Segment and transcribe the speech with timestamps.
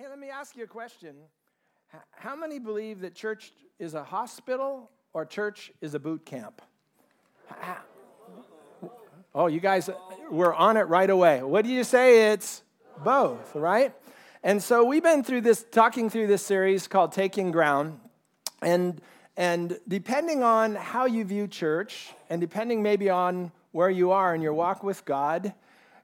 [0.00, 1.16] Hey, let me ask you a question.
[2.12, 3.50] How many believe that church
[3.80, 6.62] is a hospital or church is a boot camp?
[9.34, 9.90] Oh, you guys
[10.30, 11.42] were on it right away.
[11.42, 12.30] What do you say?
[12.30, 12.62] It's
[13.02, 13.92] both, right?
[14.44, 17.98] And so we've been through this, talking through this series called Taking Ground.
[18.62, 19.00] And,
[19.36, 24.42] and depending on how you view church, and depending maybe on where you are in
[24.42, 25.54] your walk with God,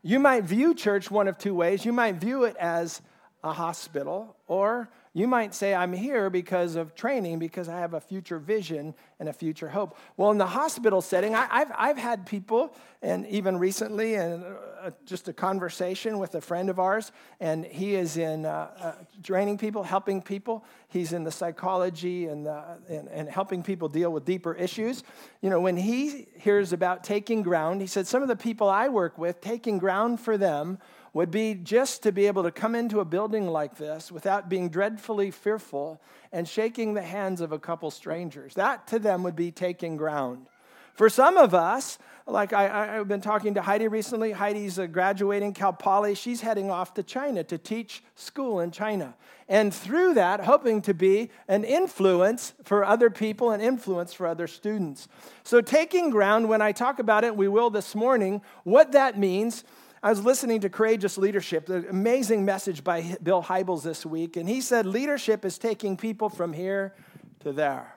[0.02, 1.84] you might view church one of two ways.
[1.84, 3.00] You might view it as
[3.44, 8.00] a hospital, or you might say, I'm here because of training, because I have a
[8.00, 9.96] future vision and a future hope.
[10.16, 14.42] Well, in the hospital setting, I, have I've had people, and even recently, and
[14.82, 18.92] uh, just a conversation with a friend of ours, and he is in uh, uh,
[19.22, 20.64] training people, helping people.
[20.88, 22.48] He's in the psychology and,
[22.88, 25.04] and, and helping people deal with deeper issues.
[25.42, 28.88] You know, when he hears about taking ground, he said, Some of the people I
[28.88, 30.78] work with, taking ground for them
[31.14, 34.68] would be just to be able to come into a building like this without being
[34.68, 36.00] dreadfully fearful
[36.32, 38.54] and shaking the hands of a couple strangers.
[38.54, 40.46] That to them would be taking ground.
[40.94, 44.32] For some of us, like I, have been talking to Heidi recently.
[44.32, 46.14] Heidi's graduating Cal Poly.
[46.14, 49.14] She's heading off to China to teach school in China.
[49.48, 54.46] And through that, hoping to be an influence for other people and influence for other
[54.46, 55.06] students.
[55.42, 59.64] So, taking ground, when I talk about it, we will this morning, what that means
[60.04, 64.46] I was listening to Courageous Leadership, the amazing message by Bill Hybels this week, and
[64.46, 66.94] he said leadership is taking people from here
[67.40, 67.94] to there.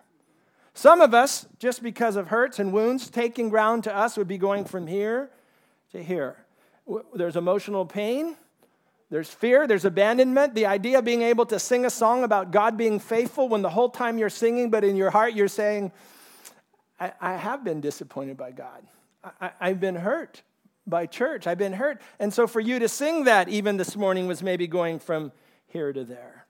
[0.73, 4.38] Some of us, just because of hurts and wounds, taking ground to us would be
[4.38, 5.31] going from here
[5.91, 6.38] to here.
[7.14, 8.38] There's emotional pain,
[9.09, 10.55] there's fear, there's abandonment.
[10.55, 13.69] The idea of being able to sing a song about God being faithful when the
[13.69, 15.92] whole time you're singing, but in your heart you're saying,
[17.02, 18.88] I, I have been disappointed by God.
[19.42, 20.42] I, I've been hurt
[20.88, 21.45] by church.
[21.45, 22.02] I've been hurt.
[22.19, 25.31] And so for you to sing that even this morning was maybe going from
[25.67, 26.45] here to there.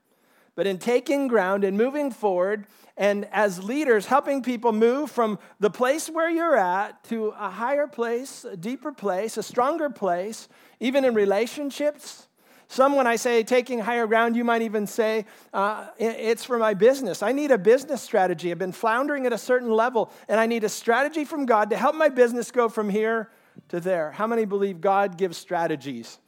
[0.56, 2.66] But in taking ground and moving forward,
[2.98, 7.86] and as leaders, helping people move from the place where you're at to a higher
[7.86, 10.50] place, a deeper place, a stronger place,
[10.80, 12.28] even in relationships.
[12.70, 16.74] Some, when I say taking higher ground, you might even say, uh, it's for my
[16.74, 17.22] business.
[17.22, 18.50] I need a business strategy.
[18.50, 21.78] I've been floundering at a certain level, and I need a strategy from God to
[21.78, 23.30] help my business go from here
[23.70, 24.12] to there.
[24.12, 26.20] How many believe God gives strategies?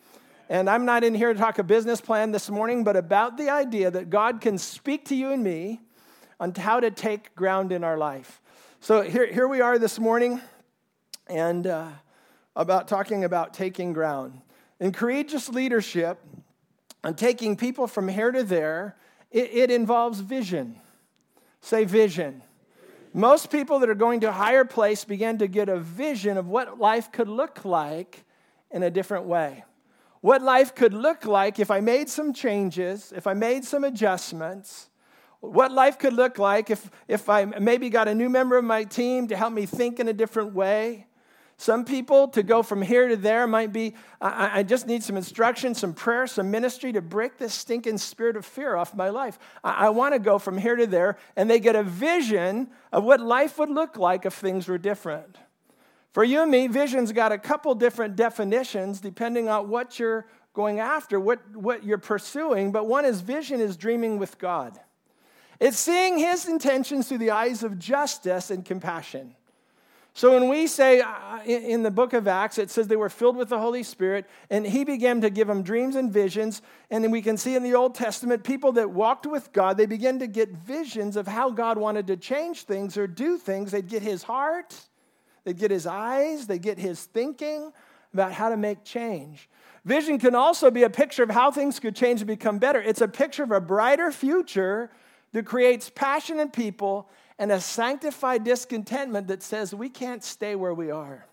[0.50, 3.50] And I'm not in here to talk a business plan this morning, but about the
[3.50, 5.82] idea that God can speak to you and me
[6.40, 8.42] on how to take ground in our life.
[8.80, 10.42] So here, here we are this morning,
[11.28, 11.90] and uh,
[12.56, 14.42] about talking about taking ground.
[14.80, 16.20] In courageous leadership,
[17.04, 18.96] and taking people from here to there,
[19.32, 20.80] it, it involves vision.
[21.62, 22.42] Say vision.
[23.14, 26.48] Most people that are going to a higher place begin to get a vision of
[26.48, 28.24] what life could look like
[28.70, 29.64] in a different way.
[30.22, 34.90] What life could look like if I made some changes, if I made some adjustments.
[35.40, 38.84] What life could look like if, if I maybe got a new member of my
[38.84, 41.08] team to help me think in a different way.
[41.60, 45.18] Some people, to go from here to there, might be I, I, just need some
[45.18, 49.38] instruction, some prayer, some ministry to break this stinking spirit of fear off my life.
[49.62, 53.04] I, I want to go from here to there, and they get a vision of
[53.04, 55.38] what life would look like if things were different.
[56.14, 60.80] For you and me, vision's got a couple different definitions depending on what you're going
[60.80, 62.72] after, what, what you're pursuing.
[62.72, 64.80] But one is vision is dreaming with God.
[65.60, 69.36] It's seeing his intentions through the eyes of justice and compassion.
[70.20, 73.38] So when we say uh, in the book of Acts, it says they were filled
[73.38, 76.62] with the Holy Spirit, and he began to give them dreams and visions.
[76.92, 79.86] And then we can see in the Old Testament, people that walked with God, they
[79.86, 83.72] began to get visions of how God wanted to change things or do things.
[83.72, 84.76] They'd get his heart,
[85.46, 87.72] they'd get his eyes, they'd get his thinking
[88.14, 89.48] about how to make change.
[89.86, 92.82] Vision can also be a picture of how things could change and become better.
[92.82, 94.92] It's a picture of a brighter future
[95.32, 97.10] that creates passionate people
[97.40, 101.26] and a sanctified discontentment that says we can't stay where we are.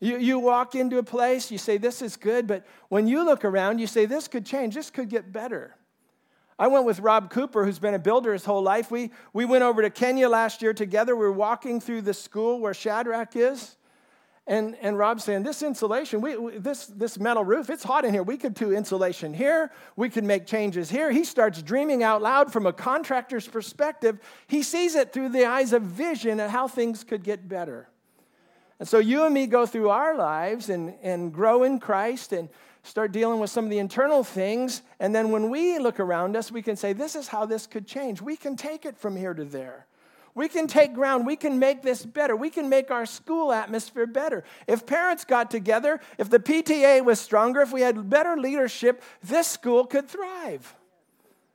[0.00, 3.44] You, you walk into a place, you say, This is good, but when you look
[3.44, 5.74] around, you say, This could change, this could get better.
[6.58, 8.90] I went with Rob Cooper, who's been a builder his whole life.
[8.90, 11.16] We, we went over to Kenya last year together.
[11.16, 13.76] We were walking through the school where Shadrach is.
[14.48, 18.14] And, and Rob's saying, this insulation, we, we, this, this metal roof, it's hot in
[18.14, 18.22] here.
[18.22, 19.70] We could do insulation here.
[19.94, 21.10] We could make changes here.
[21.10, 24.18] He starts dreaming out loud from a contractor's perspective.
[24.46, 27.90] He sees it through the eyes of vision and how things could get better.
[28.78, 32.48] And so you and me go through our lives and, and grow in Christ and
[32.84, 34.80] start dealing with some of the internal things.
[34.98, 37.86] And then when we look around us, we can say, this is how this could
[37.86, 38.22] change.
[38.22, 39.86] We can take it from here to there.
[40.34, 41.26] We can take ground.
[41.26, 42.36] We can make this better.
[42.36, 44.44] We can make our school atmosphere better.
[44.66, 49.46] If parents got together, if the PTA was stronger, if we had better leadership, this
[49.46, 50.74] school could thrive.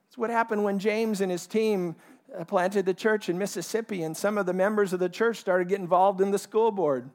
[0.08, 1.96] It's what happened when James and his team
[2.38, 5.70] uh, planted the church in Mississippi, and some of the members of the church started
[5.70, 7.10] getting involved in the school board.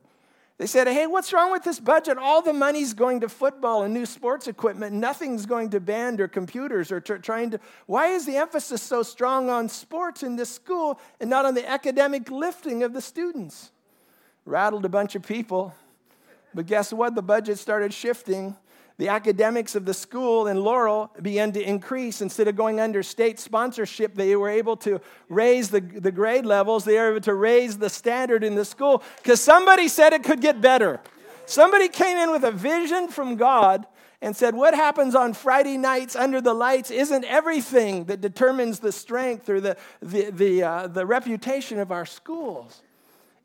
[0.58, 2.18] They said, Hey, what's wrong with this budget?
[2.18, 4.92] All the money's going to football and new sports equipment.
[4.92, 7.60] Nothing's going to band or computers or t- trying to.
[7.86, 11.68] Why is the emphasis so strong on sports in this school and not on the
[11.68, 13.70] academic lifting of the students?
[14.44, 15.74] Rattled a bunch of people.
[16.52, 17.14] But guess what?
[17.14, 18.56] The budget started shifting
[18.98, 22.20] the academics of the school in Laurel began to increase.
[22.20, 26.84] Instead of going under state sponsorship, they were able to raise the, the grade levels.
[26.84, 30.40] They were able to raise the standard in the school because somebody said it could
[30.40, 31.00] get better.
[31.46, 33.86] Somebody came in with a vision from God
[34.20, 38.90] and said, What happens on Friday nights under the lights isn't everything that determines the
[38.90, 42.82] strength or the, the, the, uh, the reputation of our schools.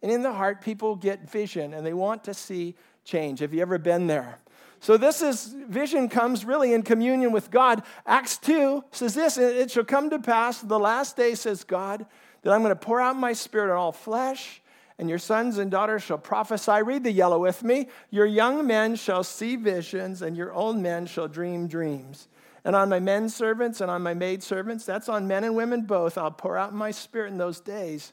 [0.02, 3.40] And in the heart, people get vision and they want to see change.
[3.40, 4.40] Have you ever been there?
[4.84, 7.84] So this is vision comes really in communion with God.
[8.06, 12.06] Acts 2 says this, it shall come to pass the last day says God
[12.42, 14.62] that I'm going to pour out my spirit on all flesh
[15.00, 16.84] and your sons and daughters shall prophesy.
[16.84, 17.88] Read the yellow with me.
[18.10, 22.28] Your young men shall see visions and your old men shall dream dreams.
[22.66, 25.84] And on my men servants and on my maid servants, that's on men and women
[25.84, 28.12] both, I'll pour out my spirit in those days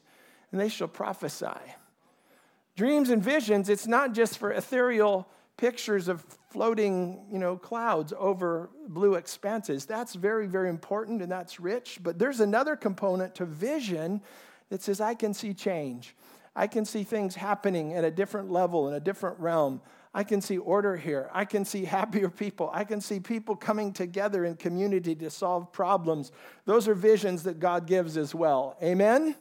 [0.53, 1.47] and they shall prophesy.
[2.77, 5.27] Dreams and visions, it's not just for ethereal
[5.61, 9.85] pictures of floating, you know, clouds over blue expanses.
[9.85, 11.99] That's very, very important and that's rich.
[12.01, 14.21] But there's another component to vision
[14.69, 16.15] that says, I can see change.
[16.55, 19.81] I can see things happening at a different level, in a different realm.
[20.15, 21.29] I can see order here.
[21.31, 22.71] I can see happier people.
[22.73, 26.31] I can see people coming together in community to solve problems.
[26.65, 28.77] Those are visions that God gives as well.
[28.81, 29.35] Amen?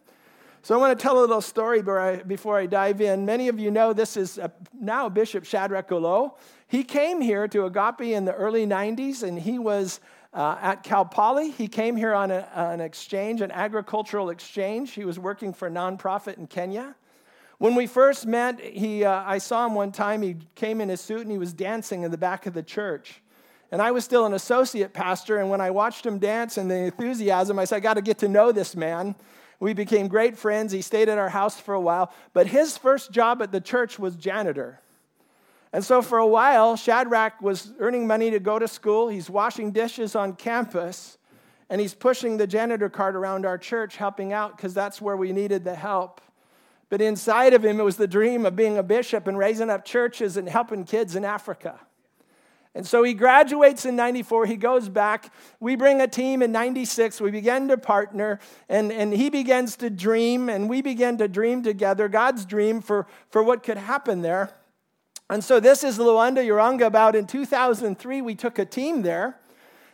[0.62, 1.80] So I want to tell a little story
[2.26, 3.24] before I dive in.
[3.24, 4.38] Many of you know this is
[4.78, 6.36] now Bishop Shadrach Golo.
[6.68, 10.00] He came here to Agape in the early 90s, and he was
[10.34, 11.50] uh, at Cal Poly.
[11.50, 14.90] He came here on a, an exchange, an agricultural exchange.
[14.90, 16.94] He was working for a nonprofit in Kenya.
[17.56, 20.20] When we first met, he, uh, I saw him one time.
[20.20, 23.22] He came in his suit and he was dancing in the back of the church.
[23.72, 26.76] And I was still an associate pastor, and when I watched him dance and the
[26.76, 29.14] enthusiasm, I said, I got to get to know this man.
[29.60, 30.72] We became great friends.
[30.72, 33.98] He stayed at our house for a while, but his first job at the church
[33.98, 34.80] was janitor.
[35.72, 39.08] And so for a while, Shadrach was earning money to go to school.
[39.08, 41.18] He's washing dishes on campus,
[41.68, 45.30] and he's pushing the janitor cart around our church, helping out because that's where we
[45.30, 46.20] needed the help.
[46.88, 49.84] But inside of him, it was the dream of being a bishop and raising up
[49.84, 51.78] churches and helping kids in Africa.
[52.74, 54.46] And so he graduates in 94.
[54.46, 55.32] He goes back.
[55.58, 57.20] We bring a team in 96.
[57.20, 58.38] We begin to partner,
[58.68, 63.06] and, and he begins to dream, and we begin to dream together God's dream for,
[63.30, 64.54] for what could happen there.
[65.28, 66.86] And so this is Luanda Uranga.
[66.86, 69.36] About in 2003, we took a team there.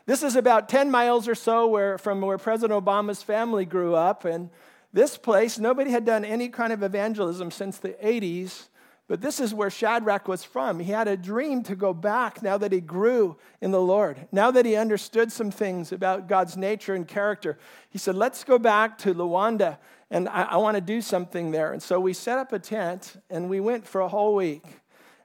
[0.05, 4.25] This is about 10 miles or so where, from where President Obama's family grew up.
[4.25, 4.51] And
[4.93, 8.69] this place, nobody had done any kind of evangelism since the 80s.
[9.09, 10.81] But this is where Shadrach was from.
[10.81, 14.51] He had a dream to go back now that he grew in the Lord, now
[14.51, 17.57] that he understood some things about God's nature and character.
[17.89, 19.79] He said, Let's go back to Luanda,
[20.11, 21.73] and I, I want to do something there.
[21.73, 24.65] And so we set up a tent and we went for a whole week.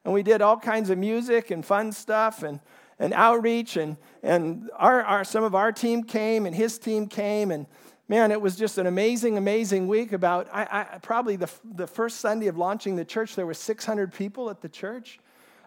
[0.03, 2.59] And we did all kinds of music and fun stuff and,
[2.97, 3.77] and outreach.
[3.77, 7.51] And, and our, our, some of our team came and his team came.
[7.51, 7.67] And
[8.11, 10.11] man, it was just an amazing, amazing week.
[10.11, 14.13] About I, I, probably the, the first Sunday of launching the church, there were 600
[14.13, 15.17] people at the church.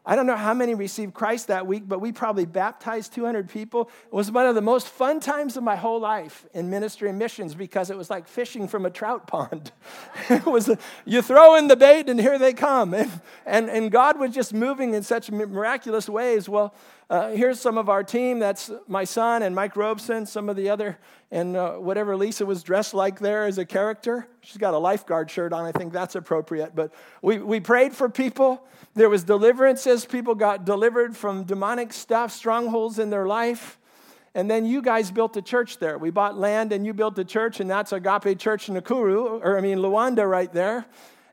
[0.05, 3.89] I don't know how many received Christ that week, but we probably baptized 200 people.
[4.05, 7.19] It was one of the most fun times of my whole life in ministry and
[7.19, 9.73] missions because it was like fishing from a trout pond.
[10.29, 10.71] it was
[11.07, 12.93] you throw in the bait and here they come.
[12.93, 13.11] And,
[13.47, 16.47] and, and God was just moving in such miraculous ways.
[16.47, 16.75] Well,
[17.11, 18.39] uh, here's some of our team.
[18.39, 20.99] That's my son and Mike Robeson, some of the other,
[21.31, 24.27] and uh, whatever Lisa was dressed like there as a character.
[24.41, 25.65] She's got a lifeguard shirt on.
[25.65, 26.75] I think that's appropriate.
[26.75, 28.67] But we, we prayed for people.
[28.95, 30.07] There was deliverances.
[30.07, 33.79] People got delivered from demonic stuff, strongholds in their life.
[34.35, 35.97] And then you guys built a church there.
[35.99, 39.57] We bought land and you built a church, and that's Agape Church in Nakuru, or
[39.57, 40.87] I mean Luanda right there.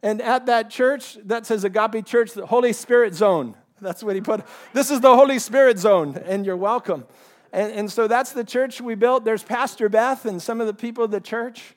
[0.04, 3.56] And at that church, that says Agape Church, the Holy Spirit Zone.
[3.82, 4.46] That's what he put.
[4.74, 7.06] This is the Holy Spirit zone, and you're welcome.
[7.52, 9.26] And, and so that's the church we built.
[9.26, 11.76] There's Pastor Beth and some of the people of the church.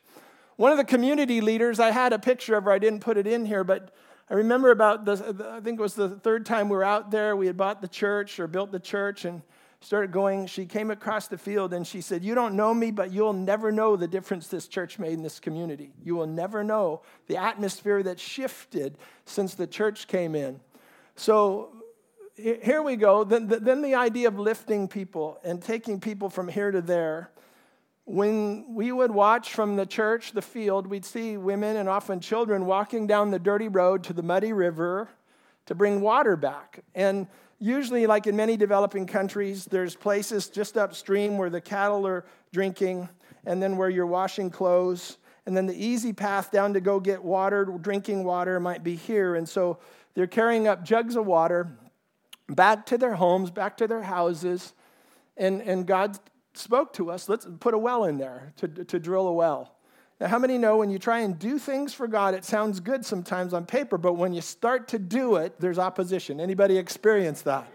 [0.57, 3.27] One of the community leaders, I had a picture of her, I didn't put it
[3.27, 3.93] in here, but
[4.31, 5.13] I remember about the,
[5.51, 7.89] I think it was the third time we were out there, we had bought the
[7.89, 9.43] church or built the church, and
[9.85, 10.47] started going.
[10.47, 13.71] She came across the field and she said, You don't know me, but you'll never
[13.71, 15.93] know the difference this church made in this community.
[16.03, 18.97] You will never know the atmosphere that shifted
[19.27, 20.61] since the church came in.
[21.17, 21.84] So
[22.37, 23.25] here we go.
[23.25, 27.31] Then, then the idea of lifting people and taking people from here to there.
[28.07, 32.67] When we would watch from the church, the field, we'd see women and often children
[32.67, 35.09] walking down the dirty road to the muddy river
[35.67, 36.81] to bring water back.
[36.95, 37.27] And
[37.59, 43.09] usually, like in many developing countries, there's places just upstream where the cattle are drinking,
[43.47, 45.17] and then where you're washing clothes.
[45.47, 49.35] And then the easy path down to go get water, drinking water, might be here.
[49.37, 49.79] And so
[50.15, 51.77] they're carrying up jugs of water
[52.49, 54.73] back to their homes, back to their houses.
[55.37, 56.19] And, and God
[56.55, 59.75] spoke to us let's put a well in there to, to drill a well.
[60.21, 63.05] Now, how many know when you try and do things for God, it sounds good
[63.05, 66.41] sometimes on paper, but when you start to do it, there's opposition.
[66.41, 67.67] Anybody experience that?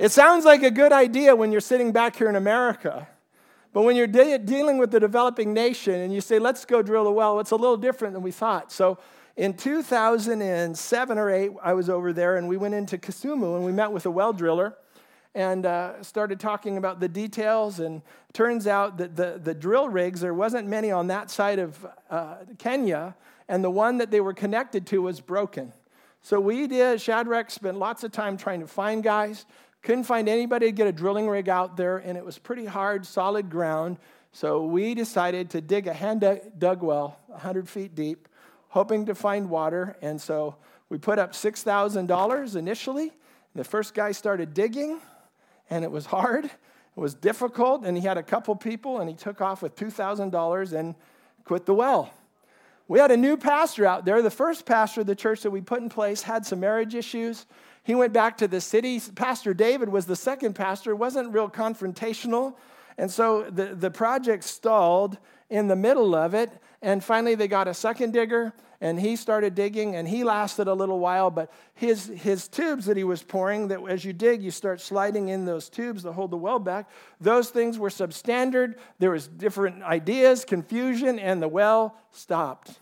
[0.00, 3.06] It sounds like a good idea when you're sitting back here in America.
[3.72, 7.06] But when you're de- dealing with the developing nation and you say, let's go drill
[7.06, 8.72] a well, it's a little different than we thought.
[8.72, 8.98] So
[9.36, 13.72] in 2007 or 8, I was over there and we went into Kisumu and we
[13.72, 14.76] met with a well driller
[15.34, 17.80] and uh, started talking about the details.
[17.80, 21.86] And turns out that the, the drill rigs, there wasn't many on that side of
[22.10, 23.16] uh, Kenya,
[23.48, 25.72] and the one that they were connected to was broken.
[26.22, 29.44] So we did, Shadrach spent lots of time trying to find guys.
[29.82, 33.04] Couldn't find anybody to get a drilling rig out there, and it was pretty hard,
[33.04, 33.98] solid ground.
[34.32, 36.24] So we decided to dig a hand
[36.58, 38.28] dug well, 100 feet deep,
[38.74, 39.96] hoping to find water.
[40.02, 40.56] And so
[40.88, 43.12] we put up $6,000 initially.
[43.54, 44.98] The first guy started digging
[45.70, 46.46] and it was hard.
[46.46, 50.72] It was difficult, and he had a couple people, and he took off with $2,000
[50.72, 50.94] and
[51.44, 52.12] quit the well.
[52.88, 54.20] We had a new pastor out there.
[54.22, 57.46] The first pastor of the church that we put in place had some marriage issues.
[57.84, 59.00] He went back to the city.
[59.14, 62.54] Pastor David was the second pastor, wasn't real confrontational.
[62.98, 65.16] And so the, the project stalled
[65.48, 66.50] in the middle of it.
[66.84, 70.74] And finally, they got a second digger, and he started digging, and he lasted a
[70.74, 71.30] little while.
[71.30, 75.30] But his, his tubes that he was pouring, that as you dig, you start sliding
[75.30, 78.74] in those tubes that hold the well back, those things were substandard.
[78.98, 82.78] There was different ideas, confusion, and the well stopped.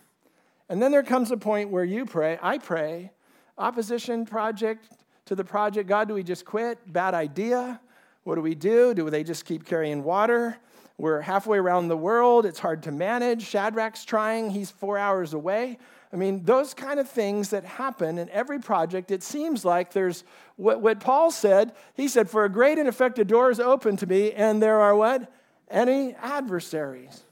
[0.67, 3.11] And then there comes a point where you pray, I pray,
[3.57, 4.85] opposition project
[5.27, 5.87] to the project.
[5.87, 6.77] God, do we just quit?
[6.91, 7.79] Bad idea.
[8.25, 8.93] What do we do?
[8.93, 10.57] Do they just keep carrying water?
[10.97, 12.45] We're halfway around the world.
[12.45, 13.43] It's hard to manage.
[13.43, 14.51] Shadrach's trying.
[14.51, 15.79] He's four hours away.
[16.11, 20.23] I mean, those kind of things that happen in every project, it seems like there's
[20.57, 21.73] what, what Paul said.
[21.95, 24.95] He said, For a great and effective door is open to me, and there are
[24.95, 25.31] what?
[25.69, 27.23] Any adversaries.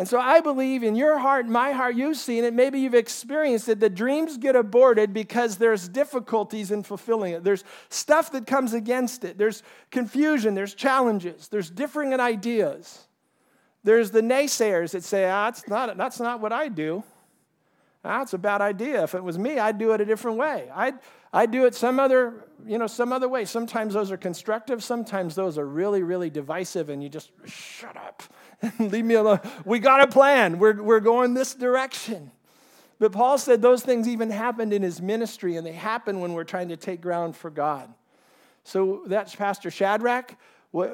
[0.00, 3.68] And so I believe in your heart, my heart, you've seen it, maybe you've experienced
[3.68, 3.80] it.
[3.80, 7.44] The dreams get aborted because there's difficulties in fulfilling it.
[7.44, 9.36] There's stuff that comes against it.
[9.36, 13.08] There's confusion, there's challenges, there's differing in ideas.
[13.84, 17.04] There's the naysayers that say, ah, that's not, that's not what I do.
[18.02, 19.02] That's a bad idea.
[19.02, 20.70] If it was me, I'd do it a different way.
[20.74, 20.94] I'd,
[21.32, 23.44] I'd do it some other, you know, some other way.
[23.44, 28.22] Sometimes those are constructive, sometimes those are really, really divisive, and you just shut up
[28.62, 29.40] and Leave me alone.
[29.64, 30.58] We got a plan.
[30.58, 32.30] We're, we're going this direction.
[32.98, 36.44] But Paul said those things even happened in his ministry, and they happen when we're
[36.44, 37.92] trying to take ground for God.
[38.64, 40.36] So that's Pastor Shadrach.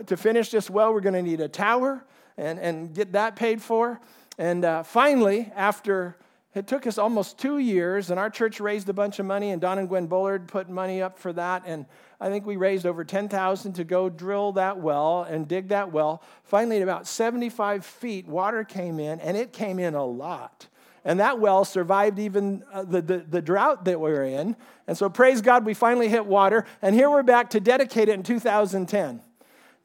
[0.07, 2.05] To finish this well, we're going to need a tower
[2.39, 4.01] and, and get that paid for.
[4.39, 6.17] And uh, finally, after
[6.57, 9.61] it took us almost two years, and our church raised a bunch of money, and
[9.61, 11.65] Don and Gwen Bullard put money up for that.
[11.67, 11.87] And
[12.21, 16.23] I think we raised over 10,000 to go drill that well and dig that well.
[16.45, 20.69] Finally, at about 75 feet, water came in, and it came in a lot.
[21.05, 24.57] And that well survived even uh, the, the, the drought that we were in.
[24.89, 26.65] And so, praise God, we finally hit water.
[26.83, 29.21] And here we're back to dedicate it in 2010.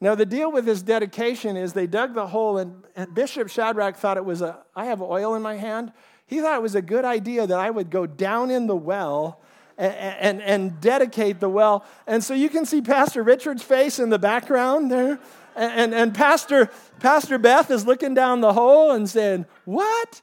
[0.00, 3.96] Now, the deal with this dedication is they dug the hole, and, and Bishop Shadrach
[3.96, 5.92] thought it was a, I have oil in my hand.
[6.32, 9.38] He thought it was a good idea that I would go down in the well
[9.76, 11.84] and, and, and dedicate the well.
[12.06, 15.18] And so you can see Pastor Richard's face in the background there.
[15.54, 16.70] And, and, and Pastor,
[17.00, 20.22] Pastor Beth is looking down the hole and saying, What?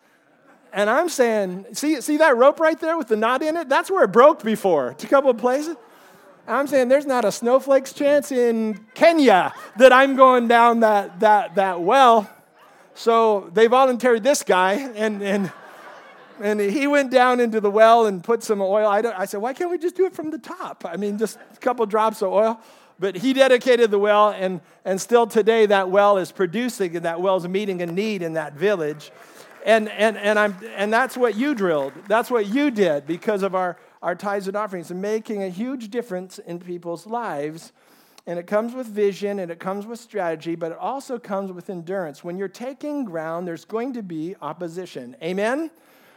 [0.74, 3.70] And I'm saying, see, see that rope right there with the knot in it?
[3.70, 5.76] That's where it broke before, a couple of places.
[6.48, 11.56] I'm saying there's not a snowflake's chance in Kenya that I'm going down that, that,
[11.56, 12.30] that well.
[12.96, 15.52] So they volunteered this guy, and, and
[16.42, 18.88] and he went down into the well and put some oil.
[18.88, 20.86] I, I, said, why can't we just do it from the top?
[20.88, 22.60] I mean, just a couple drops of oil.
[23.00, 27.22] But he dedicated the well, and, and still today that well is producing, and that
[27.22, 29.12] well is meeting a need in that village.
[29.66, 31.94] And, and, and, I'm, and that's what you drilled.
[32.08, 35.90] That's what you did because of our, our tithes and offerings, and making a huge
[35.90, 37.72] difference in people's lives.
[38.28, 41.70] and it comes with vision and it comes with strategy, but it also comes with
[41.70, 42.22] endurance.
[42.22, 45.16] When you're taking ground, there's going to be opposition.
[45.24, 45.72] Amen?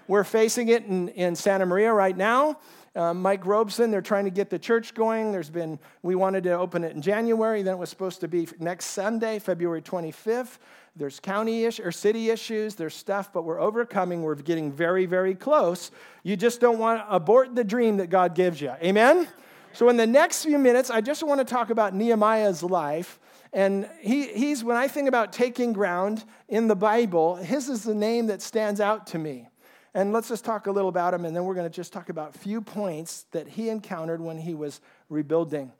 [0.09, 2.59] We're facing it in, in Santa Maria right now.
[2.95, 5.33] Uh, Mike Robeson, they're trying to get the church going.
[5.33, 8.47] There's been, we wanted to open it in January, then it was supposed to be
[8.59, 10.59] next Sunday, February 25th.
[10.95, 14.23] There's county ish or city issues, there's stuff, but we're overcoming.
[14.23, 15.91] We're getting very, very close.
[16.23, 18.73] You just don't want to abort the dream that God gives you.
[18.83, 19.27] Amen?
[19.73, 23.19] So, in the next few minutes, I just want to talk about Nehemiah's life.
[23.55, 27.95] And he, he's, when I think about taking ground in the Bible, his is the
[27.95, 29.49] name that stands out to me.
[29.95, 32.09] And let's just talk a little about him, and then we're going to just talk
[32.09, 34.81] about a few points that he encountered when he was
[35.11, 35.71] rebuilding.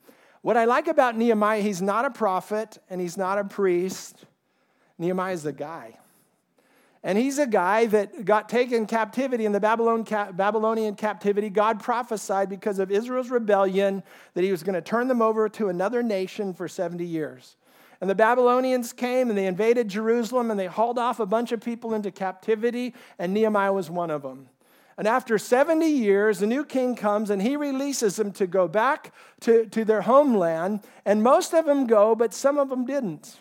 [0.43, 4.25] What I like about Nehemiah, he's not a prophet and he's not a priest.
[4.99, 5.99] Nehemiah's a guy.
[7.05, 11.49] And he's a guy that got taken captivity in the Babylonian captivity.
[11.49, 14.03] God prophesied because of Israel's rebellion
[14.35, 17.57] that he was going to turn them over to another nation for 70 years.
[18.03, 21.61] And the Babylonians came and they invaded Jerusalem and they hauled off a bunch of
[21.61, 24.49] people into captivity, and Nehemiah was one of them.
[24.99, 29.15] And after 70 years, a new king comes and he releases them to go back
[29.43, 30.81] to, to their homeland.
[31.07, 33.41] And most of them go, but some of them didn't.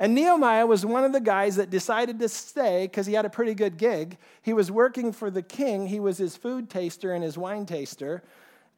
[0.00, 3.30] And Nehemiah was one of the guys that decided to stay because he had a
[3.30, 4.16] pretty good gig.
[4.40, 8.22] He was working for the king, he was his food taster and his wine taster.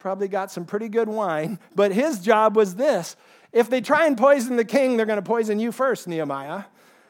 [0.00, 3.14] Probably got some pretty good wine, but his job was this
[3.52, 6.64] if they try and poison the king, they're going to poison you first, Nehemiah.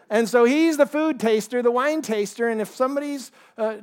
[0.08, 3.76] And so he's the food taster, the wine taster, and if somebody's uh,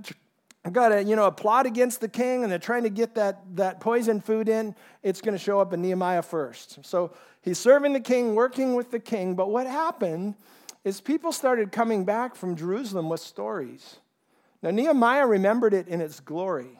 [0.71, 3.41] got a, you know, a plot against the king and they're trying to get that,
[3.55, 6.83] that poison food in, it's going to show up in Nehemiah first.
[6.85, 9.35] So he's serving the king, working with the king.
[9.35, 10.35] But what happened
[10.83, 13.97] is people started coming back from Jerusalem with stories.
[14.61, 16.79] Now, Nehemiah remembered it in its glory.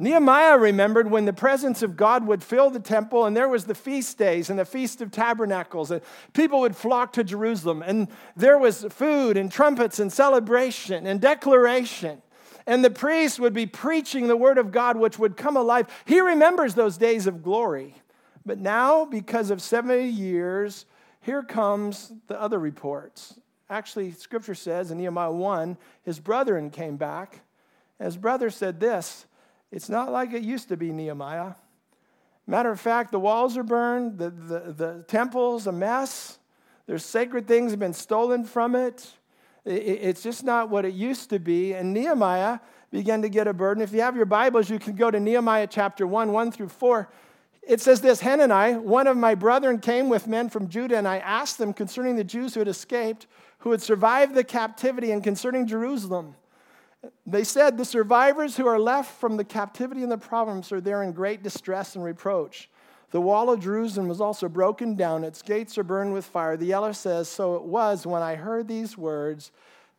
[0.00, 3.74] Nehemiah remembered when the presence of God would fill the temple, and there was the
[3.74, 6.00] feast days and the feast of tabernacles, and
[6.32, 12.22] people would flock to Jerusalem, and there was food and trumpets and celebration and declaration
[12.68, 15.88] and the priest would be preaching the word of God, which would come alive.
[16.04, 17.94] He remembers those days of glory.
[18.44, 20.84] But now, because of 70 years,
[21.22, 23.40] here comes the other reports.
[23.70, 27.40] Actually, scripture says in Nehemiah 1, his brethren came back.
[27.98, 29.24] His brother said this
[29.70, 31.54] It's not like it used to be, Nehemiah.
[32.46, 36.38] Matter of fact, the walls are burned, the, the, the temple's a mess,
[36.88, 39.06] there's sacred things have been stolen from it.
[39.66, 41.74] It's just not what it used to be.
[41.74, 43.82] And Nehemiah began to get a burden.
[43.82, 47.10] If you have your Bibles, you can go to Nehemiah chapter 1, 1 through 4.
[47.62, 51.18] It says this Hanani, one of my brethren, came with men from Judah, and I
[51.18, 53.26] asked them concerning the Jews who had escaped,
[53.58, 56.36] who had survived the captivity, and concerning Jerusalem.
[57.26, 61.02] They said, The survivors who are left from the captivity in the province are there
[61.02, 62.68] in great distress and reproach.
[63.10, 66.56] The wall of Jerusalem was also broken down, its gates are burned with fire.
[66.56, 69.50] The Yeller says, So it was when I heard these words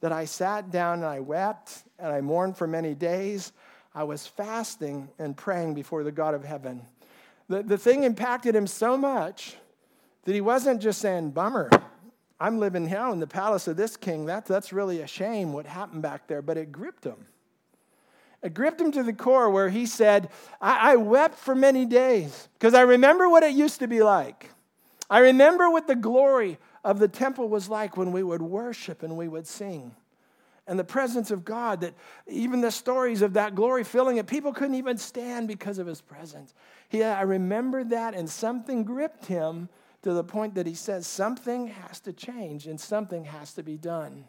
[0.01, 3.51] that I sat down and I wept and I mourned for many days.
[3.95, 6.81] I was fasting and praying before the God of heaven.
[7.47, 9.55] The, the thing impacted him so much
[10.25, 11.69] that he wasn't just saying, Bummer,
[12.39, 14.25] I'm living here in the palace of this king.
[14.25, 17.25] That, that's really a shame what happened back there, but it gripped him.
[18.41, 20.29] It gripped him to the core where he said,
[20.61, 24.49] I, I wept for many days because I remember what it used to be like.
[25.09, 29.17] I remember what the glory of the temple was like when we would worship and
[29.17, 29.95] we would sing.
[30.67, 31.95] And the presence of God, that
[32.27, 35.99] even the stories of that glory filling it, people couldn't even stand because of his
[35.99, 36.53] presence.
[36.89, 39.67] He, I remember that, and something gripped him
[40.01, 43.77] to the point that he says, Something has to change and something has to be
[43.77, 44.25] done.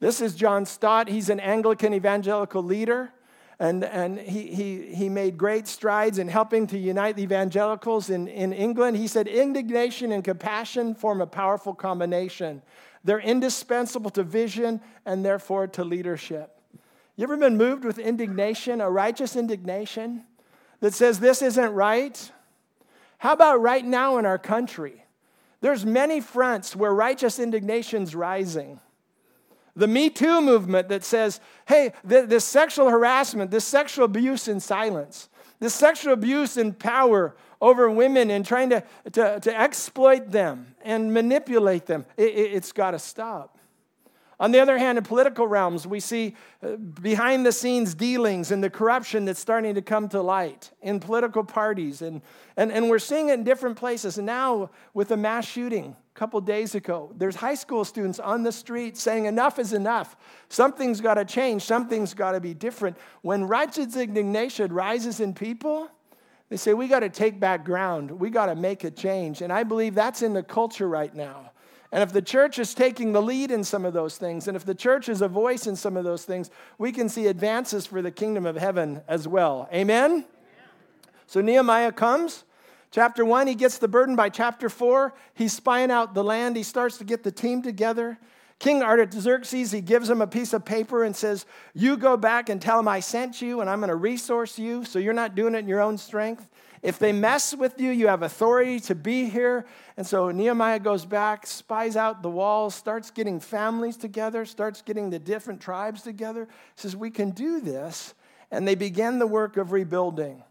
[0.00, 1.08] This is John Stott.
[1.08, 3.12] He's an Anglican evangelical leader
[3.60, 8.28] and, and he, he, he made great strides in helping to unite the evangelicals in,
[8.28, 8.96] in England.
[8.96, 12.62] He said, Indignation and compassion form a powerful combination.
[13.02, 16.54] They're indispensable to vision and therefore to leadership.
[17.16, 20.24] You ever been moved with indignation, a righteous indignation
[20.80, 22.30] that says this isn't right?
[23.18, 25.04] How about right now in our country?
[25.60, 28.80] There's many fronts where righteous indignation's rising.
[29.74, 35.28] The Me Too movement that says, hey, this sexual harassment, this sexual abuse in silence,
[35.60, 41.12] this sexual abuse in power over women and trying to, to, to exploit them and
[41.12, 43.57] manipulate them, it, it, it's got to stop.
[44.40, 48.62] On the other hand, in political realms, we see uh, behind the scenes dealings and
[48.62, 52.02] the corruption that's starting to come to light in political parties.
[52.02, 52.22] And,
[52.56, 54.16] and, and we're seeing it in different places.
[54.16, 58.44] And now, with the mass shooting a couple days ago, there's high school students on
[58.44, 60.16] the street saying, Enough is enough.
[60.48, 61.62] Something's got to change.
[61.62, 62.96] Something's got to be different.
[63.22, 65.90] When righteous indignation rises in people,
[66.48, 68.10] They say, we got to take back ground.
[68.10, 69.42] We got to make a change.
[69.42, 71.50] And I believe that's in the culture right now.
[71.90, 74.64] And if the church is taking the lead in some of those things, and if
[74.64, 78.02] the church is a voice in some of those things, we can see advances for
[78.02, 79.68] the kingdom of heaven as well.
[79.72, 80.10] Amen?
[80.10, 80.24] Amen.
[81.26, 82.44] So Nehemiah comes.
[82.90, 84.16] Chapter one, he gets the burden.
[84.16, 86.56] By chapter four, he's spying out the land.
[86.56, 88.18] He starts to get the team together.
[88.58, 92.60] King Artaxerxes, he gives him a piece of paper and says, You go back and
[92.60, 95.54] tell him I sent you, and I'm going to resource you so you're not doing
[95.54, 96.48] it in your own strength.
[96.82, 99.66] If they mess with you, you have authority to be here.
[99.96, 105.10] And so Nehemiah goes back, spies out the walls, starts getting families together, starts getting
[105.10, 108.14] the different tribes together, says, We can do this.
[108.50, 110.42] And they begin the work of rebuilding.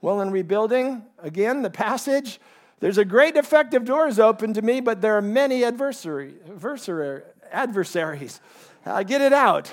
[0.00, 2.40] Well, in rebuilding, again, the passage,
[2.78, 8.40] there's a great effective doors open to me, but there are many adversary, adversary, adversaries.
[8.86, 9.70] Uh, get it out.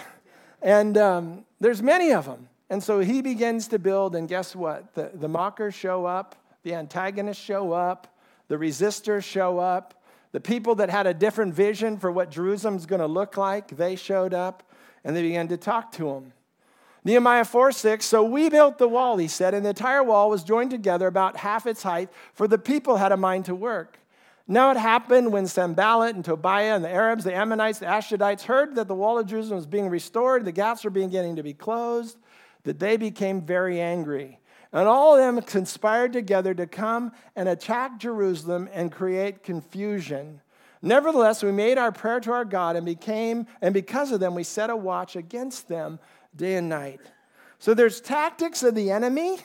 [0.61, 2.49] And um, there's many of them.
[2.69, 4.93] And so he begins to build, and guess what?
[4.93, 8.13] The, the mockers show up, the antagonists show up,
[8.49, 10.03] the resistors show up,
[10.33, 13.95] the people that had a different vision for what Jerusalem's going to look like, they
[13.95, 14.63] showed up,
[15.03, 16.33] and they began to talk to him.
[17.05, 20.43] Nehemiah 4 6, so we built the wall, he said, and the entire wall was
[20.43, 23.97] joined together about half its height, for the people had a mind to work.
[24.45, 28.75] Now it happened when Sanballat and Tobiah and the Arabs, the Ammonites, the Ashdodites heard
[28.75, 32.17] that the wall of Jerusalem was being restored, the gaps were beginning to be closed,
[32.67, 34.39] that they became very angry.
[34.71, 40.41] And all of them conspired together to come and attack Jerusalem and create confusion.
[40.81, 44.43] Nevertheless, we made our prayer to our God and became, and because of them, we
[44.43, 45.99] set a watch against them
[46.35, 47.01] day and night.
[47.57, 49.39] So there's tactics of the enemy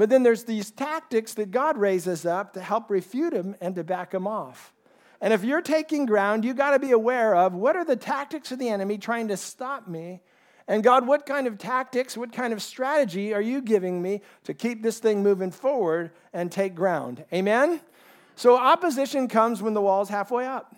[0.00, 3.84] but then there's these tactics that God raises up to help refute them and to
[3.84, 4.72] back them off.
[5.20, 8.50] And if you're taking ground, you got to be aware of what are the tactics
[8.50, 10.22] of the enemy trying to stop me?
[10.70, 14.54] And God, what kind of tactics, what kind of strategy are you giving me to
[14.54, 17.24] keep this thing moving forward and take ground?
[17.32, 17.80] Amen?
[18.36, 20.72] So opposition comes when the wall's halfway up.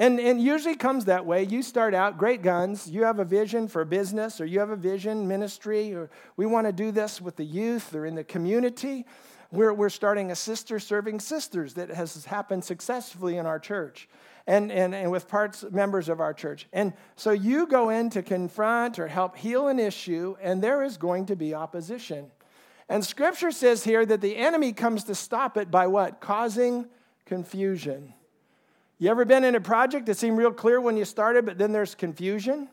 [0.00, 1.44] And, and usually comes that way.
[1.44, 2.90] You start out great guns.
[2.90, 6.66] You have a vision for business, or you have a vision ministry, or we want
[6.66, 9.06] to do this with the youth or in the community.
[9.52, 14.08] We're, we're starting a sister serving sisters that has happened successfully in our church
[14.46, 16.66] and, and, and with parts members of our church.
[16.72, 20.96] And so you go in to confront or help heal an issue, and there is
[20.96, 22.30] going to be opposition.
[22.88, 26.20] And scripture says here that the enemy comes to stop it by what?
[26.20, 26.86] Causing
[27.24, 28.12] confusion.
[28.98, 31.72] You ever been in a project that seemed real clear when you started, but then
[31.72, 32.68] there's confusion?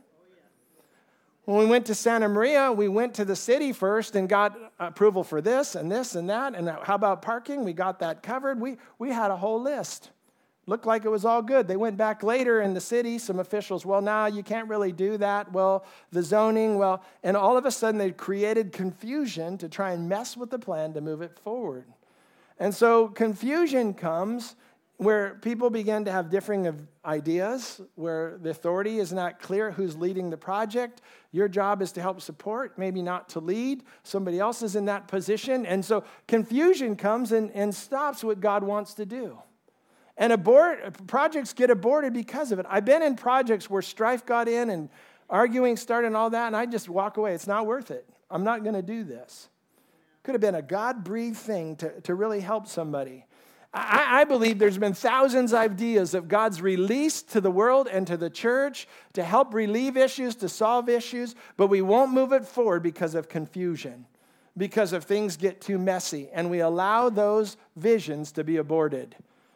[1.46, 5.24] When we went to Santa Maria, we went to the city first and got approval
[5.24, 6.54] for this and this and that.
[6.54, 7.64] And how about parking?
[7.64, 8.60] We got that covered.
[8.60, 10.12] We, we had a whole list.
[10.72, 11.68] Looked like it was all good.
[11.68, 15.18] They went back later in the city, some officials, well, now you can't really do
[15.18, 15.52] that.
[15.52, 20.08] Well, the zoning, well, and all of a sudden they created confusion to try and
[20.08, 21.84] mess with the plan to move it forward.
[22.58, 24.56] And so confusion comes
[24.96, 30.30] where people begin to have differing ideas, where the authority is not clear who's leading
[30.30, 31.02] the project.
[31.34, 33.84] Your job is to help support, maybe not to lead.
[34.04, 35.66] Somebody else is in that position.
[35.66, 39.38] And so confusion comes and, and stops what God wants to do.
[40.22, 42.68] And abort, projects get aborted because of it.
[42.70, 44.88] I've been in projects where strife got in and
[45.32, 47.34] arguing started and all that, and I just walk away.
[47.34, 48.08] It's not worth it.
[48.30, 49.50] I'm not going to do this.
[50.22, 53.26] Could have been a God breathed thing to, to really help somebody.
[53.74, 58.06] I, I, believe there's been thousands of ideas of God's released to the world and
[58.06, 62.46] to the church to help relieve issues, to solve issues, but we won't move it
[62.46, 64.06] forward because of confusion,
[64.56, 69.16] because of things get too messy, and we allow those visions to be aborted.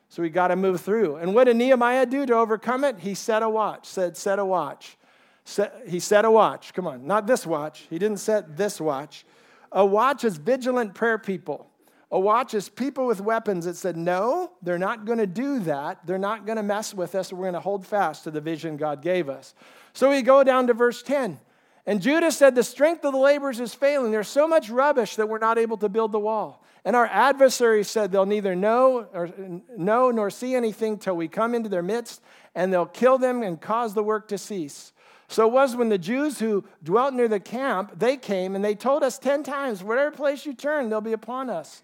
[0.10, 1.18] So we got to move through.
[1.18, 3.00] And what did Nehemiah do to overcome it?
[3.00, 4.98] He set a watch, said, set a watch.
[5.44, 6.74] Set, he set a watch.
[6.74, 7.86] Come on, not this watch.
[7.90, 9.26] He didn't set this watch.
[9.72, 11.70] A watch is vigilant prayer people.
[12.12, 16.06] A watch is people with weapons that said, No, they're not going to do that.
[16.06, 17.34] They're not going to mess with us.
[17.34, 19.54] We're going to hold fast to the vision God gave us.
[19.94, 21.40] So we go down to verse 10.
[21.86, 24.12] And Judah said, The strength of the laborers is failing.
[24.12, 26.64] There's so much rubbish that we're not able to build the wall.
[26.86, 29.30] And our adversaries said, They'll neither know, or,
[29.76, 32.22] know nor see anything till we come into their midst,
[32.54, 34.94] and they'll kill them and cause the work to cease.
[35.28, 38.76] So it was when the Jews who dwelt near the camp, they came and they
[38.76, 41.82] told us 10 times, Whatever place you turn, they'll be upon us.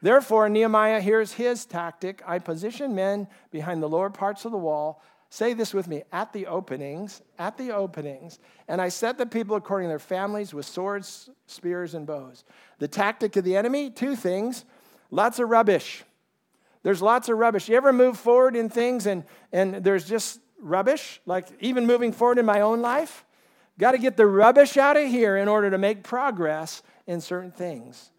[0.00, 2.22] Therefore, Nehemiah hears his tactic.
[2.26, 5.02] I position men behind the lower parts of the wall.
[5.34, 8.38] Say this with me at the openings, at the openings.
[8.68, 12.44] And I set the people according to their families with swords, spears, and bows.
[12.78, 14.64] The tactic of the enemy two things
[15.10, 16.04] lots of rubbish.
[16.84, 17.68] There's lots of rubbish.
[17.68, 21.20] You ever move forward in things and, and there's just rubbish?
[21.26, 23.24] Like even moving forward in my own life?
[23.76, 27.50] Got to get the rubbish out of here in order to make progress in certain
[27.50, 28.12] things.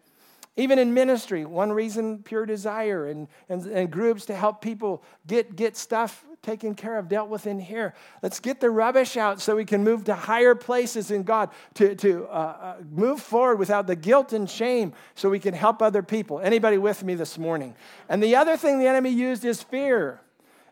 [0.58, 5.56] Even in ministry, one reason, pure desire, and, and, and groups to help people get,
[5.56, 7.92] get stuff taken care of, dealt with in here.
[8.22, 11.96] Let's get the rubbish out so we can move to higher places in God, to,
[11.96, 16.04] to uh, uh, move forward without the guilt and shame so we can help other
[16.04, 16.38] people.
[16.38, 17.74] Anybody with me this morning?
[18.08, 20.20] And the other thing the enemy used is fear.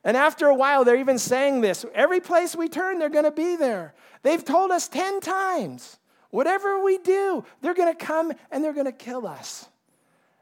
[0.04, 3.32] And after a while, they're even saying this every place we turn, they're going to
[3.32, 3.94] be there.
[4.22, 5.98] They've told us 10 times
[6.30, 9.68] whatever we do, they're going to come and they're going to kill us.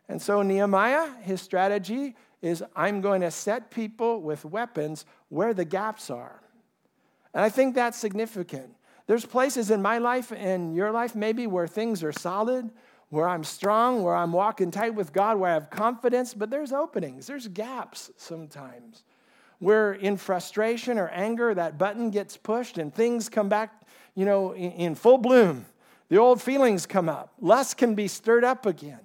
[0.08, 5.64] And so, Nehemiah, his strategy is I'm going to set people with weapons where the
[5.64, 6.42] gaps are.
[7.32, 8.68] And I think that's significant.
[9.06, 12.70] There's places in my life and your life, maybe, where things are solid,
[13.08, 16.70] where I'm strong, where I'm walking tight with God, where I have confidence, but there's
[16.70, 19.04] openings, there's gaps sometimes.
[19.58, 24.52] Where in frustration or anger, that button gets pushed and things come back, you know,
[24.52, 25.64] in, in full bloom.
[26.10, 27.32] The old feelings come up.
[27.40, 29.00] Lust can be stirred up again.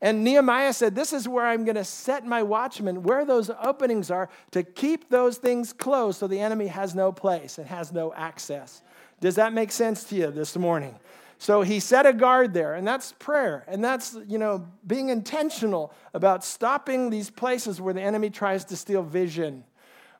[0.00, 4.10] And Nehemiah said, This is where I'm going to set my watchmen, where those openings
[4.10, 8.12] are, to keep those things closed so the enemy has no place and has no
[8.14, 8.82] access.
[9.20, 10.94] Does that make sense to you this morning?
[11.38, 13.64] So he set a guard there, and that's prayer.
[13.68, 18.76] And that's, you know, being intentional about stopping these places where the enemy tries to
[18.76, 19.64] steal vision.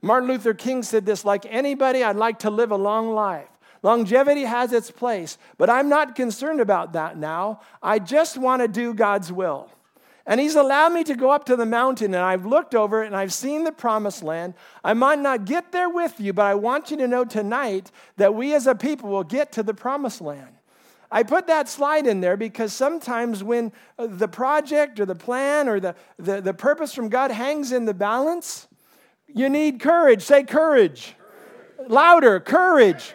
[0.00, 3.48] Martin Luther King said this like anybody, I'd like to live a long life.
[3.82, 7.60] Longevity has its place, but I'm not concerned about that now.
[7.82, 9.70] I just want to do God's will.
[10.26, 13.06] And He's allowed me to go up to the mountain, and I've looked over it
[13.06, 14.54] and I've seen the promised land.
[14.84, 18.34] I might not get there with you, but I want you to know tonight that
[18.34, 20.54] we as a people will get to the promised land.
[21.10, 25.66] I put that slide in there because sometimes when uh, the project or the plan
[25.68, 28.68] or the, the, the purpose from God hangs in the balance,
[29.26, 30.22] you need courage.
[30.22, 31.14] Say courage.
[31.76, 31.90] courage.
[31.90, 33.14] Louder, courage.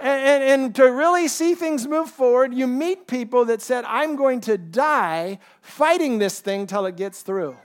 [0.00, 4.40] And, and, to really see things move forward, you meet people that said, I'm going
[4.42, 7.56] to die fighting this thing till it gets through.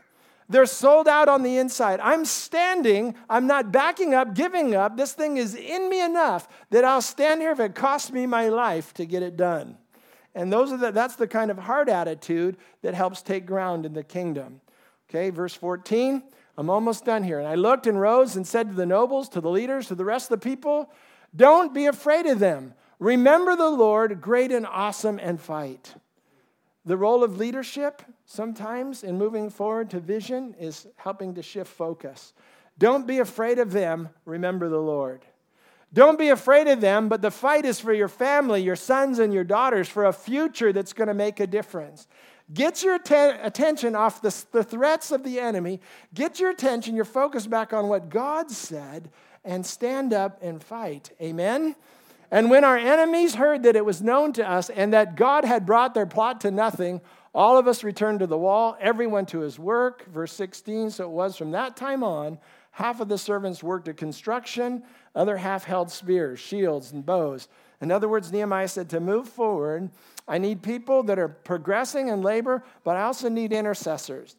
[0.48, 2.00] They're sold out on the inside.
[2.02, 4.96] I'm standing, I'm not backing up, giving up.
[4.96, 8.50] This thing is in me enough that I'll stand here if it costs me my
[8.50, 9.78] life to get it done.
[10.36, 13.94] And those are the, that's the kind of heart attitude that helps take ground in
[13.94, 14.62] the kingdom.
[15.10, 16.22] Okay, verse 14.
[16.58, 17.40] I'm almost done here.
[17.40, 20.06] And I looked and rose and said to the nobles, to the leaders, to the
[20.06, 20.92] rest of the people,
[21.36, 22.74] don't be afraid of them.
[23.00, 25.96] Remember the Lord, great and awesome, and fight.
[26.86, 32.34] The role of leadership sometimes in moving forward to vision is helping to shift focus.
[32.78, 34.10] Don't be afraid of them.
[34.26, 35.26] Remember the Lord.
[35.94, 39.34] Don't be afraid of them, but the fight is for your family, your sons and
[39.34, 42.08] your daughters, for a future that's going to make a difference.
[42.54, 45.80] Get your atten- attention off the, the threats of the enemy.
[46.14, 49.10] Get your attention, your focus back on what God said,
[49.46, 51.12] and stand up and fight.
[51.22, 51.76] Amen?
[52.32, 55.66] And when our enemies heard that it was known to us and that God had
[55.66, 57.02] brought their plot to nothing,
[57.34, 60.06] all of us returned to the wall, everyone to his work.
[60.12, 62.40] Verse 16 So it was from that time on,
[62.72, 67.48] half of the servants worked at construction, other half held spears, shields, and bows.
[67.82, 69.90] In other words, Nehemiah said, To move forward,
[70.28, 74.36] I need people that are progressing in labor, but I also need intercessors.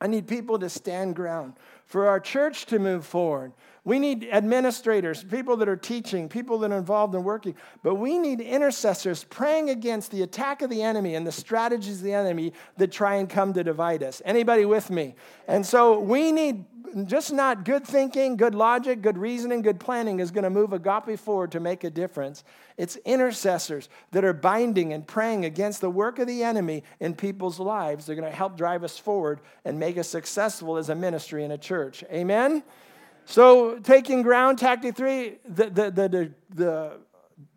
[0.00, 1.54] I need people to stand ground.
[1.90, 6.70] For our church to move forward, we need administrators, people that are teaching, people that
[6.70, 11.16] are involved in working, but we need intercessors praying against the attack of the enemy
[11.16, 14.22] and the strategies of the enemy that try and come to divide us.
[14.24, 15.16] Anybody with me?
[15.48, 16.64] And so we need
[17.06, 21.18] just not good thinking, good logic, good reasoning, good planning is going to move agape
[21.18, 22.44] forward to make a difference.
[22.76, 27.58] It's intercessors that are binding and praying against the work of the enemy in people's
[27.58, 28.06] lives.
[28.06, 31.52] They're going to help drive us forward and make us successful as a ministry and
[31.52, 32.04] a church.
[32.12, 32.62] Amen?
[33.24, 36.92] So, taking ground, tactic three, the, the, the, the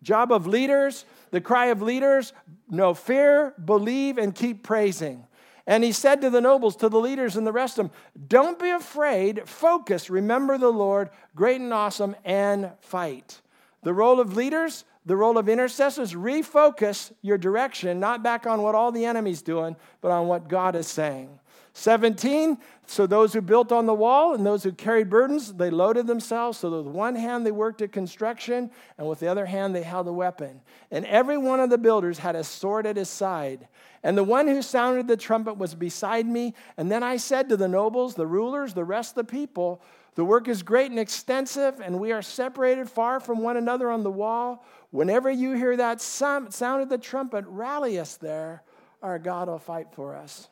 [0.02, 2.32] job of leaders, the cry of leaders
[2.68, 5.26] no fear, believe, and keep praising.
[5.66, 7.96] And he said to the nobles, to the leaders, and the rest of them,
[8.28, 13.40] Don't be afraid, focus, remember the Lord, great and awesome, and fight.
[13.82, 18.74] The role of leaders, the role of intercessors, refocus your direction, not back on what
[18.74, 21.38] all the enemy's doing, but on what God is saying.
[21.74, 26.06] 17, so those who built on the wall and those who carried burdens, they loaded
[26.06, 26.58] themselves.
[26.58, 30.06] So with one hand they worked at construction, and with the other hand they held
[30.06, 30.60] a weapon.
[30.90, 33.68] And every one of the builders had a sword at his side.
[34.02, 36.54] And the one who sounded the trumpet was beside me.
[36.76, 39.80] And then I said to the nobles, the rulers, the rest of the people,
[40.14, 44.04] the work is great and extensive, and we are separated far from one another on
[44.04, 44.64] the wall.
[44.90, 48.62] Whenever you hear that sound of the trumpet, rally us there.
[49.02, 50.48] Our God will fight for us.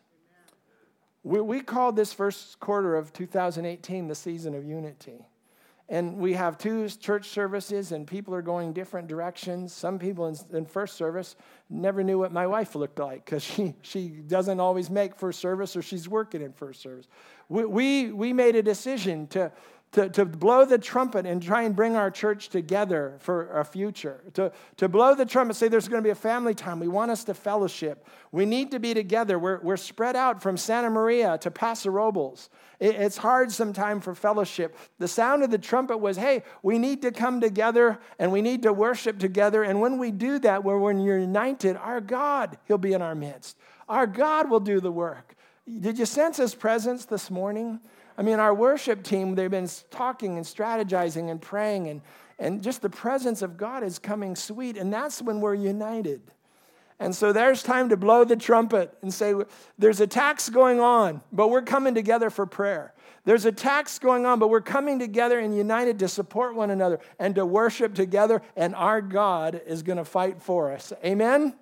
[1.25, 5.25] We, we called this first quarter of 2018 the season of unity.
[5.89, 10.37] and we have two church services and people are going different directions some people in,
[10.57, 11.37] in first service
[11.69, 15.77] never knew what my wife looked like because she, she doesn't always make first service
[15.77, 17.07] or she's working in first service
[17.49, 19.53] we, we, we made a decision to,
[19.93, 24.25] to, to blow the trumpet and try and bring our church together for a future.
[24.35, 26.81] To, to blow the trumpet, say there's going to be a family time.
[26.81, 28.07] We want us to fellowship.
[28.33, 29.39] We need to be together.
[29.39, 32.49] We're, we're spread out from Santa Maria to Paso Robles.
[32.81, 34.79] It, it's hard sometimes for fellowship.
[34.99, 38.63] The sound of the trumpet was hey, we need to come together and we need
[38.63, 39.63] to worship together.
[39.63, 43.59] And when we do that, when you're united, our God, He'll be in our midst.
[43.91, 45.35] Our God will do the work.
[45.81, 47.79] Did you sense His presence this morning?
[48.17, 52.03] I mean, our worship team, they've been talking and strategizing and praying, and,
[52.39, 56.21] and just the presence of God is coming sweet, and that's when we're united.
[57.03, 59.35] And so there's time to blow the trumpet and say,
[59.77, 62.95] There's attacks going on, but we're coming together for prayer.
[63.25, 67.35] There's attacks going on, but we're coming together and united to support one another and
[67.37, 70.93] to worship together, and our God is going to fight for us.
[71.05, 71.41] Amen?
[71.41, 71.55] Amen?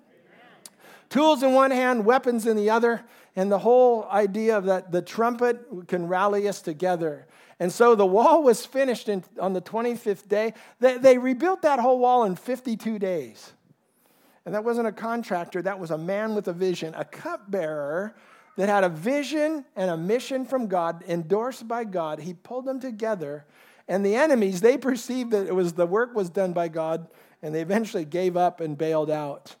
[1.09, 3.03] Tools in one hand, weapons in the other
[3.35, 7.27] and the whole idea of that the trumpet can rally us together.
[7.59, 10.53] And so the wall was finished in, on the 25th day.
[10.79, 13.53] They, they rebuilt that whole wall in 52 days.
[14.45, 18.15] And that wasn't a contractor, that was a man with a vision, a cupbearer
[18.57, 22.19] that had a vision and a mission from God, endorsed by God.
[22.19, 23.45] He pulled them together.
[23.87, 27.07] And the enemies, they perceived that it was the work was done by God,
[27.41, 29.55] and they eventually gave up and bailed out.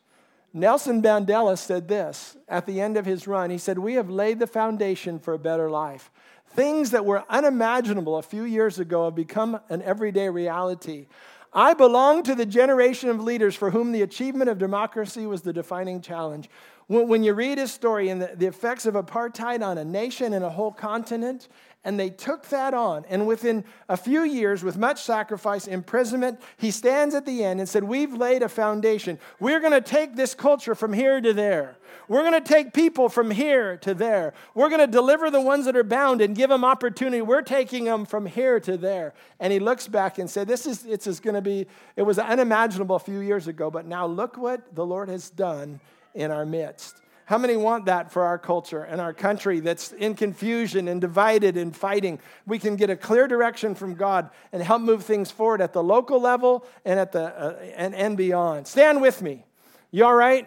[0.53, 3.49] Nelson Mandela said this at the end of his run.
[3.49, 6.11] He said, We have laid the foundation for a better life.
[6.47, 11.07] Things that were unimaginable a few years ago have become an everyday reality.
[11.53, 15.53] I belong to the generation of leaders for whom the achievement of democracy was the
[15.53, 16.49] defining challenge.
[16.91, 20.49] When you read his story and the effects of apartheid on a nation and a
[20.49, 21.47] whole continent,
[21.85, 23.05] and they took that on.
[23.05, 27.69] And within a few years, with much sacrifice, imprisonment, he stands at the end and
[27.69, 29.19] said, We've laid a foundation.
[29.39, 31.77] We're going to take this culture from here to there.
[32.09, 34.33] We're going to take people from here to there.
[34.53, 37.21] We're going to deliver the ones that are bound and give them opportunity.
[37.21, 39.13] We're taking them from here to there.
[39.39, 42.97] And he looks back and said, This is, it's going to be, it was unimaginable
[42.97, 45.79] a few years ago, but now look what the Lord has done
[46.13, 47.01] in our midst.
[47.31, 51.55] How many want that for our culture and our country that's in confusion and divided
[51.55, 52.19] and fighting?
[52.45, 55.81] We can get a clear direction from God and help move things forward at the
[55.81, 58.67] local level and at the uh, and, and beyond.
[58.67, 59.45] Stand with me.
[59.91, 60.45] You all right?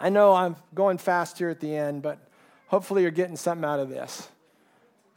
[0.00, 2.18] I know I'm going fast here at the end, but
[2.66, 4.28] hopefully you're getting something out of this.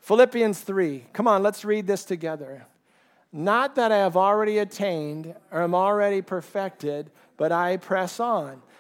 [0.02, 1.06] Philippians 3.
[1.14, 2.66] Come on, let's read this together.
[3.32, 8.62] Not that I have already attained or am already perfected, but I press on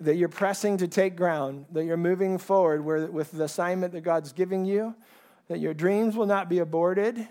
[0.00, 4.32] that you're pressing to take ground, that you're moving forward with the assignment that God's
[4.32, 4.94] giving you,
[5.48, 7.28] that your dreams will not be aborted,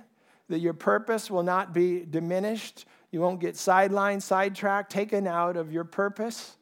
[0.49, 2.85] that your purpose will not be diminished.
[3.11, 6.57] You won't get sidelined, sidetracked, taken out of your purpose.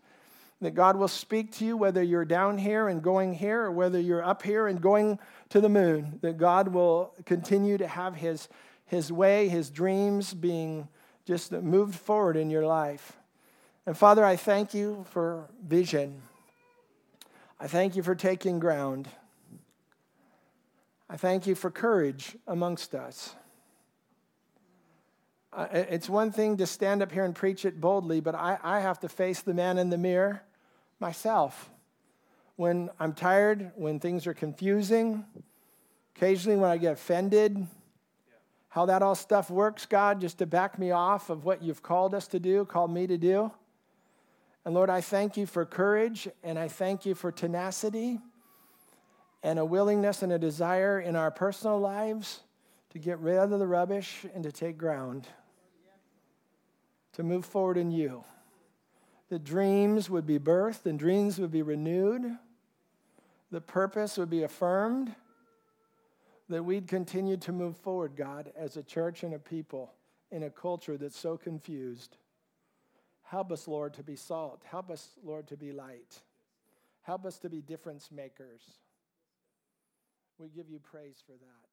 [0.62, 4.00] That God will speak to you whether you're down here and going here or whether
[4.00, 5.18] you're up here and going
[5.50, 6.20] to the moon.
[6.22, 8.48] That God will continue to have His,
[8.86, 10.88] his way, His dreams being
[11.26, 13.18] just moved forward in your life.
[13.86, 16.22] And Father, I thank you for vision.
[17.60, 19.08] I thank you for taking ground.
[21.10, 23.36] I thank you for courage amongst us.
[25.74, 29.00] It's one thing to stand up here and preach it boldly, but I, I have
[29.02, 30.44] to face the man in the mirror
[31.00, 31.70] myself.
[32.56, 35.26] When I'm tired, when things are confusing,
[36.16, 37.68] occasionally when I get offended,
[38.70, 42.14] how that all stuff works, God, just to back me off of what you've called
[42.14, 43.52] us to do, called me to do.
[44.66, 48.20] And Lord, I thank you for courage and I thank you for tenacity
[49.44, 52.42] and a willingness and a desire in our personal lives
[52.92, 55.28] to get rid of the rubbish and to take ground,
[57.14, 58.24] to move forward in you.
[59.30, 62.38] The dreams would be birthed and dreams would be renewed,
[63.50, 65.16] the purpose would be affirmed,
[66.50, 69.94] that we'd continue to move forward, God, as a church and a people
[70.32, 72.18] in a culture that's so confused.
[73.32, 74.62] Help us, Lord, to be salt.
[74.70, 76.20] Help us, Lord, to be light.
[77.04, 78.62] Help us to be difference makers.
[80.38, 81.71] We give you praise for that.